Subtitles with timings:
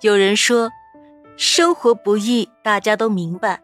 [0.00, 0.70] 有人说，
[1.36, 3.60] 生活不易，大家都明白。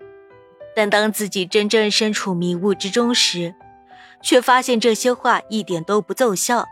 [0.75, 3.55] 但当自己真正身处迷雾之中时，
[4.21, 6.67] 却发现这些话一点都不奏效。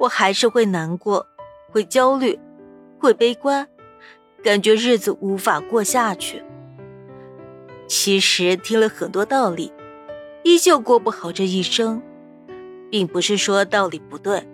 [0.00, 1.26] 我还是会难过，
[1.70, 2.40] 会焦虑，
[2.98, 3.68] 会悲观，
[4.42, 6.42] 感觉日子无法过下去。
[7.86, 9.70] 其实听了很多道理，
[10.44, 12.02] 依旧过不好这一生，
[12.90, 14.48] 并不是说道理不对。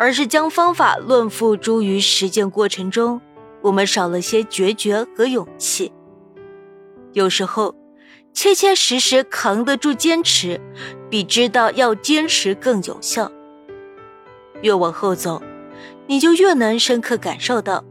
[0.00, 3.20] 而是将方法论付诸于实践过程中，
[3.60, 5.92] 我们少了些决绝和勇气。
[7.12, 7.74] 有时候，
[8.32, 10.58] 切切实实扛得住坚持，
[11.10, 13.30] 比知道要坚持更有效。
[14.62, 15.42] 越往后走，
[16.06, 17.84] 你就越能深刻感受到，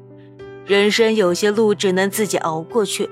[0.66, 3.08] 人生有些路只能自己熬过去，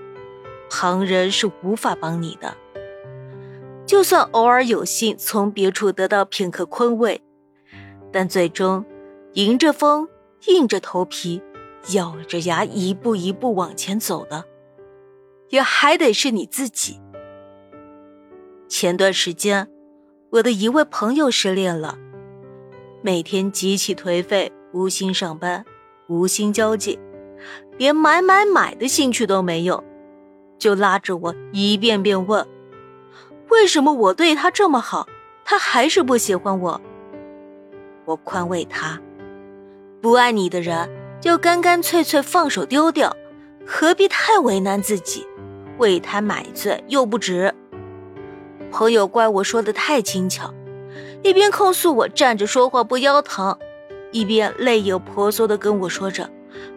[0.72, 2.58] 旁人是无法帮你的。
[3.86, 7.22] 就算偶尔有幸从别处得到片刻宽慰。
[8.20, 8.84] 但最终，
[9.34, 10.10] 迎着风，
[10.48, 11.40] 硬着头皮，
[11.94, 14.44] 咬着牙，一步一步往前走的，
[15.50, 17.00] 也还得是你自己。
[18.68, 19.70] 前段时间，
[20.32, 22.00] 我的一位朋友失恋了，
[23.04, 25.64] 每天极其颓废，无心上班，
[26.08, 26.98] 无心交际，
[27.78, 29.84] 连买买买的兴趣都没有，
[30.58, 32.48] 就拉着我一遍遍问：
[33.50, 35.08] 为什么我对他这么好，
[35.46, 36.82] 他还是不喜欢我？
[38.08, 38.98] 我宽慰他
[40.02, 43.14] ：“不爱你的人，就干干脆脆放手丢掉，
[43.66, 45.28] 何必太为难自己，
[45.78, 47.54] 为他买醉又不值。”
[48.72, 50.54] 朋友怪我说的太轻巧，
[51.22, 53.58] 一边控诉我站着说话不腰疼，
[54.14, 56.30] 一边泪眼婆娑的跟我说着：“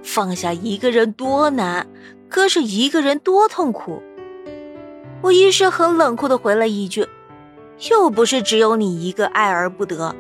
[0.03, 1.87] 放下一个人多难，
[2.29, 4.03] 可是一个人多痛苦。”
[5.23, 7.07] 我一时很冷酷的回了一句
[7.89, 10.17] ：“又不是只有你一个爱而不得。”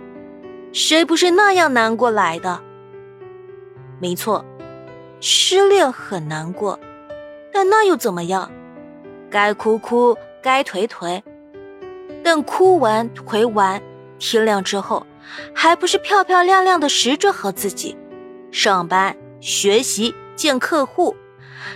[0.72, 2.60] 谁不是那样难过来的？
[3.98, 4.44] 没错，
[5.20, 6.78] 失恋很难过，
[7.52, 8.50] 但那又怎么样？
[9.28, 11.22] 该哭哭，该颓颓。
[12.22, 13.82] 等哭完、颓完，
[14.18, 15.06] 天亮之后，
[15.54, 17.96] 还不是漂漂亮亮的拾着好自己，
[18.52, 21.16] 上班、学习、见客户，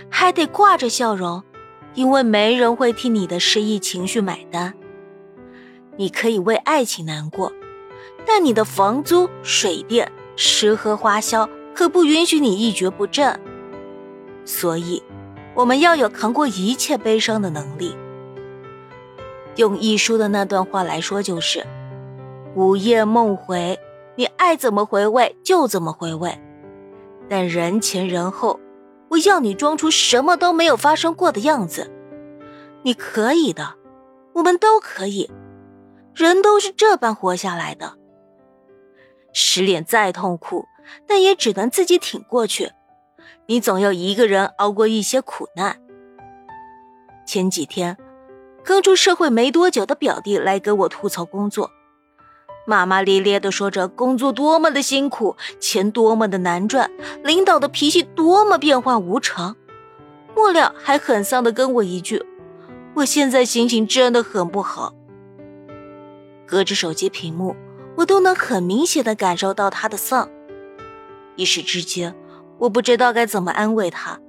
[0.09, 1.43] 还得挂着笑容，
[1.95, 4.73] 因为没人会替你的失意情绪买单。
[5.97, 7.51] 你可以为爱情难过。
[8.25, 13.39] 但你的房租、水电、吃喝花销可不允许你一蹶不振，
[14.45, 15.03] 所以，
[15.53, 17.95] 我们要有扛过一切悲伤的能力。
[19.57, 21.65] 用一书的那段话来说，就是
[22.55, 23.79] “午夜梦回，
[24.15, 26.37] 你爱怎么回味就怎么回味，
[27.29, 28.59] 但人前人后，
[29.09, 31.91] 我要你装出什么都没有发生过的样子。
[32.83, 33.75] 你可以的，
[34.33, 35.29] 我们都可以，
[36.13, 37.93] 人都是这般活下来的。”
[39.37, 40.65] 失恋再痛苦，
[41.05, 42.71] 但也只能自己挺过去。
[43.47, 45.81] 你总要一个人熬过一些苦难。
[47.27, 47.97] 前几天，
[48.63, 51.69] 刚出社会没多久的表弟来跟我吐槽工作，
[52.65, 56.89] 骂骂咧咧的说着工作多么的辛苦，钱多么的难赚，
[57.21, 59.57] 领导的脾气多么变化无常。
[60.33, 62.25] 末了还很丧的跟我一句
[62.95, 64.93] ：“我现在心情真的很不好。”
[66.47, 67.53] 隔着手机屏幕。
[67.97, 70.29] 我都能很明显的感受到他的丧，
[71.35, 72.15] 一时之间，
[72.59, 74.19] 我不知道该怎么安慰他，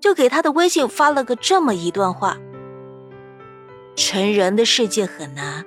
[0.00, 2.36] 就给他的微信发了个这么一段话：
[3.94, 5.64] 成人的世界很难，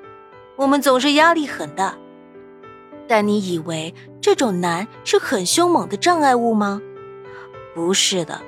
[0.58, 1.98] 我们总是压力很大，
[3.08, 6.82] 但你以为这种难是很凶猛的障碍物吗？
[7.74, 8.42] 不是的，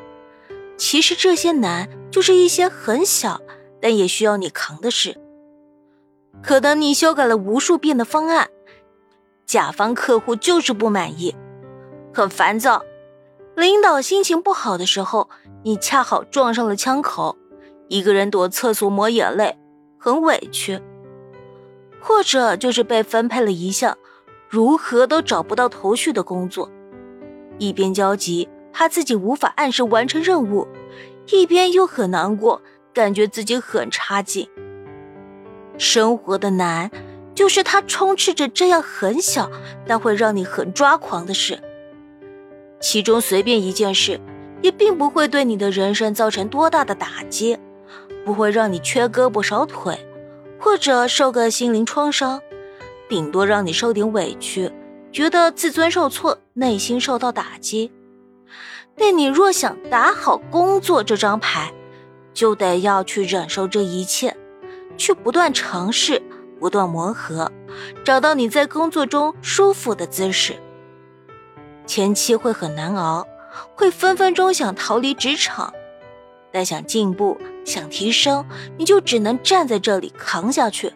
[0.77, 3.41] 其实这些难就是一些很小
[3.81, 5.17] 但也需要你扛的事，
[6.43, 8.49] 可能你修改了无数遍的方案。
[9.51, 11.35] 甲方客户就是不满意，
[12.13, 12.85] 很烦躁。
[13.53, 15.29] 领导心情不好的时候，
[15.63, 17.35] 你恰好撞上了枪口，
[17.89, 19.57] 一个人躲厕所抹眼泪，
[19.99, 20.79] 很委屈。
[21.99, 23.97] 或者就是被分配了一项
[24.47, 26.71] 如何都找不到头绪的工作，
[27.57, 30.65] 一边焦急，怕自己无法按时完成任务，
[31.29, 32.61] 一边又很难过，
[32.93, 34.47] 感觉自己很差劲。
[35.77, 36.89] 生活的难。
[37.41, 39.49] 就是它充斥着这样很小，
[39.87, 41.59] 但会让你很抓狂的事。
[42.79, 44.21] 其中随便一件事，
[44.61, 47.57] 也并不会对你的人生造成多大的打击，
[48.23, 49.97] 不会让你缺胳膊少腿，
[50.59, 52.39] 或者受个心灵创伤，
[53.09, 54.71] 顶多让你受点委屈，
[55.11, 57.91] 觉得自尊受挫，内心受到打击。
[58.95, 61.73] 但你若想打好工作这张牌，
[62.35, 64.37] 就得要去忍受这一切，
[64.95, 66.21] 去不断尝试。
[66.61, 67.51] 不断磨合，
[68.05, 70.53] 找到你在工作中舒服的姿势。
[71.87, 73.25] 前期会很难熬，
[73.73, 75.73] 会分分钟想逃离职场，
[76.51, 77.35] 但想进步、
[77.65, 78.45] 想提升，
[78.77, 80.93] 你就只能站在这里扛下去。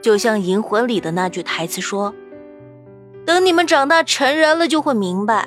[0.00, 2.12] 就像《银魂》里的那句台词说
[3.24, 5.46] ：“等你们长大成人了，就会明白，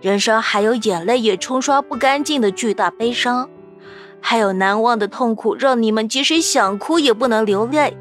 [0.00, 3.50] 人生还有眼泪也冲刷不干净的巨大悲伤，
[4.20, 7.96] 还有难忘的痛苦，让你们即使想哭也不能流泪。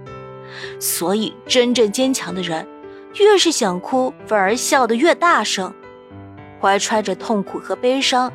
[0.79, 2.67] 所以，真正坚强的人，
[3.15, 5.73] 越是想哭，反而笑得越大声，
[6.61, 8.31] 怀揣着痛苦和悲伤，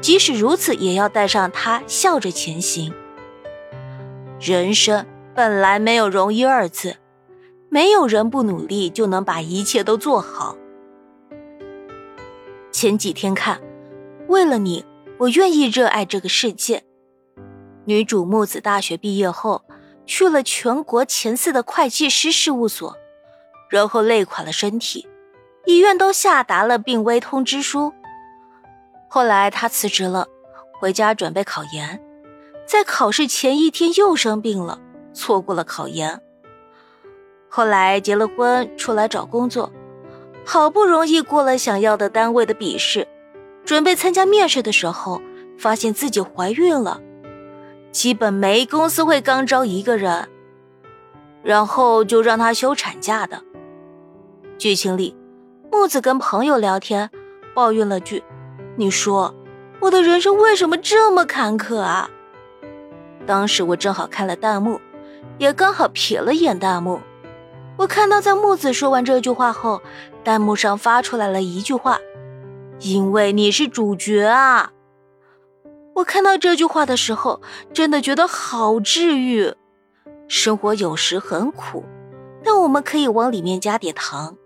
[0.00, 2.92] 即使如此，也要带上它，笑着前行。
[4.40, 5.06] 人生。”
[5.36, 6.96] 本来没有容易二字，
[7.68, 10.56] 没有人不努力就能把一切都做好。
[12.72, 13.60] 前几天看，
[14.28, 14.86] 为了你，
[15.18, 16.84] 我愿意热爱这个世界。
[17.84, 19.65] 女主木子大学毕业后，
[20.06, 22.96] 去了全国前四的会计师事务所，
[23.68, 25.08] 然后累垮了身体，
[25.66, 27.92] 医院都下达了病危通知书。
[29.08, 30.26] 后来他辞职了，
[30.80, 32.00] 回家准备考研，
[32.66, 34.80] 在考试前一天又生病了。
[35.12, 36.20] 错过了考研，
[37.48, 39.72] 后来结了婚，出来找工作，
[40.44, 43.08] 好不容易过了想要的单位的笔试，
[43.64, 45.22] 准备参加面试的时候，
[45.58, 47.00] 发现自己怀孕了。
[47.96, 50.28] 基本没公司会刚招一个人，
[51.42, 53.42] 然后就让他休产假的。
[54.58, 55.16] 剧情里，
[55.72, 57.08] 木子跟朋友聊天，
[57.54, 58.22] 抱怨了句
[58.76, 59.34] ：“你说
[59.80, 62.10] 我的人生为什么这么坎坷啊？”
[63.26, 64.78] 当时我正好看了弹幕。
[65.38, 67.00] 也刚好瞥了眼弹幕，
[67.78, 69.80] 我看到在木子说完这句话后，
[70.22, 71.98] 弹幕上发出来了一句话
[72.80, 74.72] ：“因为你是主角啊！”
[75.96, 77.40] 我看到这句话的时候，
[77.72, 79.54] 真的觉得好治愈。
[80.28, 81.84] 生活有时很苦，
[82.44, 84.36] 但我们可以往里面加点糖，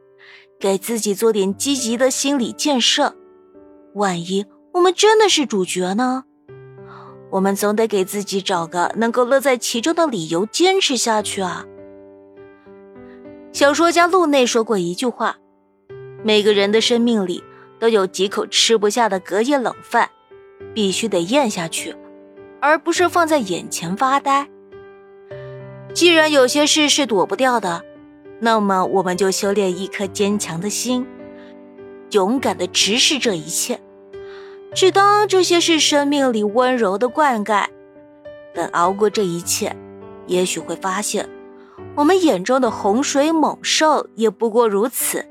[0.60, 3.16] 给自己做点积极的心理建设。
[3.94, 6.22] 万一我们真的是主角呢？
[7.30, 11.64] 我们总得给自己找个能够乐在其中的理由，坚持下去啊！
[13.52, 15.38] 小说家路内说过一句话
[16.22, 17.42] ：“每个人的生命里
[17.80, 20.10] 都有几口吃不下的隔夜冷饭，
[20.74, 21.94] 必须得咽下去，
[22.60, 24.48] 而不是放在眼前发呆。”
[25.92, 27.82] 既然有些事是躲不掉的，
[28.38, 31.06] 那么我们就修炼一颗坚强的心，
[32.12, 33.80] 勇敢的直视这一切。
[34.72, 37.66] 只当这些是生命里温柔的灌溉，
[38.54, 39.74] 等熬过这一切，
[40.28, 41.28] 也许会发现，
[41.96, 45.26] 我们眼中的洪水猛兽也不过如此。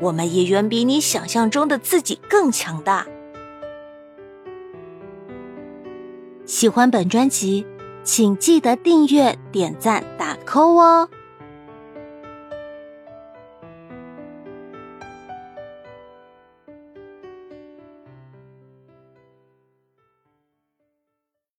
[0.00, 3.06] 我们也远比你想象中的自己更强大。
[6.50, 7.64] 喜欢本专辑，
[8.02, 11.08] 请记得订阅、点赞、打 call 哦。